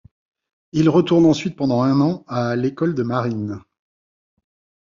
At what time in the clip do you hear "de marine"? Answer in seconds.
2.95-3.59